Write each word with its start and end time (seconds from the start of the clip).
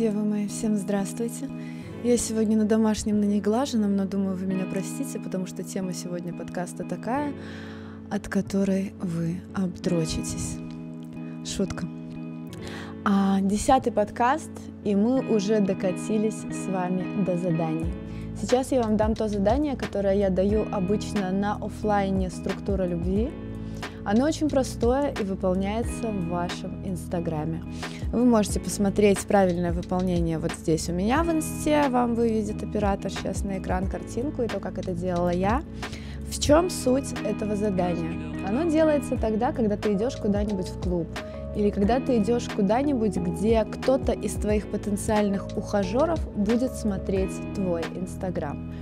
Девы 0.00 0.24
мои, 0.24 0.48
всем 0.48 0.78
здравствуйте. 0.78 1.46
Я 2.02 2.16
сегодня 2.16 2.56
на 2.56 2.64
домашнем, 2.64 3.20
на 3.20 3.24
неглаженном, 3.24 3.96
но 3.96 4.06
думаю, 4.06 4.34
вы 4.34 4.46
меня 4.46 4.64
простите, 4.64 5.18
потому 5.18 5.44
что 5.46 5.62
тема 5.62 5.92
сегодня 5.92 6.32
подкаста 6.32 6.84
такая, 6.84 7.34
от 8.08 8.26
которой 8.26 8.94
вы 8.98 9.42
обдрочитесь. 9.54 10.56
Шутка. 11.44 11.86
А, 13.04 13.42
десятый 13.42 13.92
подкаст, 13.92 14.50
и 14.84 14.96
мы 14.96 15.20
уже 15.20 15.60
докатились 15.60 16.46
с 16.50 16.66
вами 16.70 17.22
до 17.26 17.36
заданий. 17.36 17.92
Сейчас 18.40 18.72
я 18.72 18.80
вам 18.82 18.96
дам 18.96 19.14
то 19.14 19.28
задание, 19.28 19.76
которое 19.76 20.16
я 20.16 20.30
даю 20.30 20.64
обычно 20.72 21.30
на 21.30 21.56
офлайне 21.56 22.30
«Структура 22.30 22.86
любви», 22.86 23.28
оно 24.02 24.24
очень 24.24 24.48
простое 24.48 25.12
и 25.20 25.24
выполняется 25.24 26.08
в 26.08 26.28
вашем 26.28 26.88
инстаграме. 26.88 27.62
Вы 28.12 28.24
можете 28.24 28.58
посмотреть 28.58 29.20
правильное 29.20 29.72
выполнение 29.72 30.40
вот 30.40 30.50
здесь 30.52 30.88
у 30.88 30.92
меня 30.92 31.22
в 31.22 31.30
инсте, 31.30 31.88
вам 31.88 32.16
выведет 32.16 32.60
оператор 32.60 33.08
сейчас 33.08 33.44
на 33.44 33.58
экран 33.58 33.86
картинку 33.86 34.42
и 34.42 34.48
то, 34.48 34.58
как 34.58 34.78
это 34.78 34.92
делала 34.92 35.30
я. 35.30 35.62
В 36.28 36.40
чем 36.40 36.70
суть 36.70 37.12
этого 37.24 37.54
задания? 37.54 38.18
Оно 38.48 38.68
делается 38.68 39.16
тогда, 39.16 39.52
когда 39.52 39.76
ты 39.76 39.92
идешь 39.92 40.16
куда-нибудь 40.16 40.68
в 40.68 40.80
клуб, 40.80 41.06
или 41.54 41.70
когда 41.70 42.00
ты 42.00 42.18
идешь 42.18 42.48
куда-нибудь, 42.48 43.16
где 43.16 43.64
кто-то 43.64 44.12
из 44.12 44.34
твоих 44.34 44.68
потенциальных 44.68 45.56
ухажеров 45.56 46.18
будет 46.34 46.72
смотреть 46.72 47.32
твой 47.54 47.82
Инстаграм. 47.94 48.74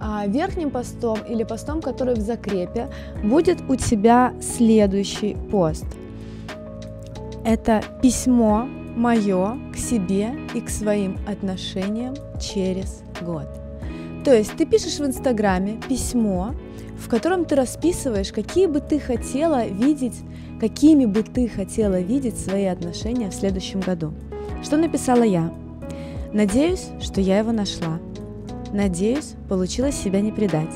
А 0.00 0.26
верхним 0.26 0.70
постом 0.70 1.18
или 1.26 1.44
постом, 1.44 1.80
который 1.80 2.14
в 2.14 2.20
закрепе, 2.20 2.88
будет 3.24 3.58
у 3.70 3.76
тебя 3.76 4.34
следующий 4.42 5.34
пост. 5.50 5.86
Это 7.46 7.80
письмо 8.02 8.66
мое 8.96 9.56
к 9.72 9.76
себе 9.76 10.30
и 10.52 10.60
к 10.60 10.68
своим 10.68 11.16
отношениям 11.28 12.16
через 12.40 13.04
год. 13.24 13.46
То 14.24 14.34
есть 14.34 14.56
ты 14.56 14.66
пишешь 14.66 14.98
в 14.98 15.06
Инстаграме 15.06 15.80
письмо, 15.88 16.56
в 16.98 17.08
котором 17.08 17.44
ты 17.44 17.54
расписываешь, 17.54 18.32
какие 18.32 18.66
бы 18.66 18.80
ты 18.80 18.98
хотела 18.98 19.64
видеть, 19.64 20.16
какими 20.58 21.04
бы 21.04 21.22
ты 21.22 21.46
хотела 21.46 22.00
видеть 22.00 22.36
свои 22.36 22.64
отношения 22.64 23.30
в 23.30 23.34
следующем 23.34 23.78
году. 23.78 24.12
Что 24.64 24.76
написала 24.76 25.22
я? 25.22 25.54
Надеюсь, 26.32 26.88
что 27.00 27.20
я 27.20 27.38
его 27.38 27.52
нашла. 27.52 28.00
Надеюсь, 28.72 29.34
получилось 29.48 29.94
себя 29.94 30.20
не 30.20 30.32
предать. 30.32 30.74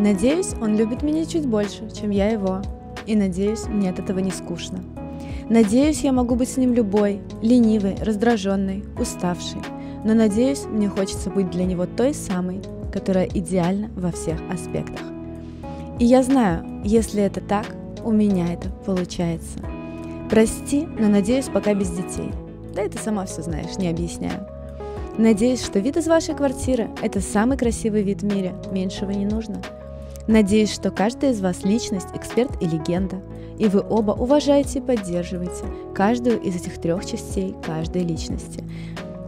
Надеюсь, 0.00 0.54
он 0.60 0.76
любит 0.76 1.04
меня 1.04 1.24
чуть 1.24 1.46
больше, 1.46 1.88
чем 1.94 2.10
я 2.10 2.30
его. 2.30 2.62
И 3.06 3.14
надеюсь, 3.14 3.66
мне 3.68 3.90
от 3.90 4.00
этого 4.00 4.18
не 4.18 4.32
скучно. 4.32 4.80
Надеюсь, 5.48 6.00
я 6.00 6.12
могу 6.12 6.34
быть 6.36 6.48
с 6.48 6.56
ним 6.56 6.72
любой, 6.72 7.20
ленивой, 7.42 7.96
раздраженной, 8.00 8.84
уставшей. 8.98 9.60
Но 10.04 10.14
надеюсь, 10.14 10.64
мне 10.64 10.88
хочется 10.88 11.30
быть 11.30 11.50
для 11.50 11.64
него 11.64 11.86
той 11.86 12.14
самой, 12.14 12.62
которая 12.92 13.26
идеальна 13.26 13.90
во 13.96 14.10
всех 14.10 14.38
аспектах. 14.52 15.02
И 15.98 16.04
я 16.04 16.22
знаю, 16.22 16.64
если 16.84 17.22
это 17.22 17.40
так, 17.40 17.66
у 18.04 18.10
меня 18.10 18.52
это 18.52 18.68
получается. 18.84 19.58
Прости, 20.30 20.86
но 20.98 21.08
надеюсь, 21.08 21.46
пока 21.46 21.74
без 21.74 21.90
детей. 21.90 22.30
Да 22.74 22.82
и 22.82 22.88
ты 22.88 22.98
сама 22.98 23.26
все 23.26 23.42
знаешь, 23.42 23.76
не 23.78 23.88
объясняю. 23.88 24.46
Надеюсь, 25.16 25.64
что 25.64 25.78
вид 25.78 25.96
из 25.96 26.08
вашей 26.08 26.34
квартиры– 26.34 26.88
это 27.02 27.20
самый 27.20 27.56
красивый 27.56 28.02
вид 28.02 28.22
в 28.22 28.24
мире, 28.24 28.54
меньшего 28.72 29.10
не 29.10 29.26
нужно. 29.26 29.62
Надеюсь, 30.26 30.72
что 30.72 30.90
каждый 30.90 31.30
из 31.30 31.40
вас 31.40 31.64
личность, 31.64 32.08
эксперт 32.14 32.50
и 32.62 32.66
легенда, 32.66 33.20
и 33.58 33.68
вы 33.68 33.80
оба 33.80 34.12
уважаете 34.12 34.78
и 34.78 34.82
поддерживаете 34.82 35.64
каждую 35.94 36.40
из 36.40 36.56
этих 36.56 36.80
трех 36.80 37.04
частей 37.04 37.54
каждой 37.64 38.02
личности. 38.02 38.64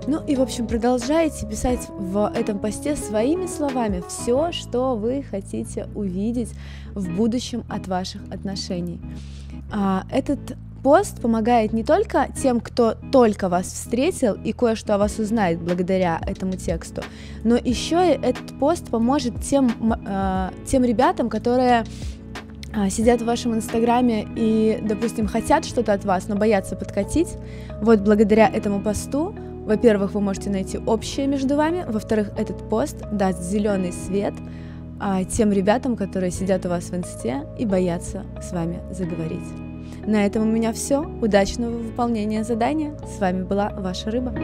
Ну 0.06 0.24
и, 0.24 0.36
в 0.36 0.40
общем, 0.40 0.68
продолжайте 0.68 1.48
писать 1.48 1.88
в 1.90 2.30
этом 2.34 2.60
посте 2.60 2.94
своими 2.94 3.46
словами 3.46 4.04
все, 4.08 4.52
что 4.52 4.94
вы 4.94 5.24
хотите 5.28 5.88
увидеть 5.94 6.50
в 6.94 7.08
будущем 7.16 7.64
от 7.68 7.88
ваших 7.88 8.22
отношений. 8.30 9.00
А, 9.72 10.04
этот 10.10 10.56
пост 10.86 11.20
помогает 11.20 11.72
не 11.72 11.82
только 11.82 12.28
тем, 12.40 12.60
кто 12.60 12.94
только 13.10 13.48
вас 13.48 13.66
встретил 13.66 14.34
и 14.34 14.52
кое-что 14.52 14.94
о 14.94 14.98
вас 14.98 15.18
узнает 15.18 15.60
благодаря 15.60 16.20
этому 16.24 16.52
тексту, 16.52 17.02
но 17.42 17.56
еще 17.56 17.96
и 17.96 18.12
этот 18.12 18.56
пост 18.60 18.88
поможет 18.88 19.42
тем, 19.42 19.68
э, 20.06 20.50
тем 20.64 20.84
ребятам, 20.84 21.28
которые 21.28 21.82
э, 22.72 22.88
сидят 22.88 23.20
в 23.20 23.24
вашем 23.24 23.56
инстаграме 23.56 24.28
и, 24.36 24.78
допустим, 24.80 25.26
хотят 25.26 25.64
что-то 25.64 25.92
от 25.92 26.04
вас, 26.04 26.28
но 26.28 26.36
боятся 26.36 26.76
подкатить. 26.76 27.34
Вот 27.82 28.02
благодаря 28.02 28.48
этому 28.48 28.80
посту 28.80 29.34
во-первых, 29.66 30.14
вы 30.14 30.20
можете 30.20 30.50
найти 30.50 30.78
общее 30.78 31.26
между 31.26 31.56
вами, 31.56 31.84
во-вторых, 31.88 32.30
этот 32.38 32.58
пост 32.68 32.98
даст 33.10 33.42
зеленый 33.42 33.92
свет 33.92 34.34
а, 35.00 35.24
тем 35.24 35.50
ребятам, 35.50 35.96
которые 35.96 36.30
сидят 36.30 36.64
у 36.64 36.68
вас 36.68 36.84
в 36.90 36.94
инсте 36.94 37.42
и 37.58 37.66
боятся 37.66 38.22
с 38.40 38.52
вами 38.52 38.78
заговорить. 38.92 39.65
На 40.06 40.26
этом 40.26 40.42
у 40.42 40.52
меня 40.52 40.72
все. 40.72 41.00
Удачного 41.20 41.76
выполнения 41.76 42.44
задания. 42.44 42.96
С 43.06 43.18
вами 43.18 43.42
была 43.42 43.70
ваша 43.70 44.10
рыба. 44.10 44.34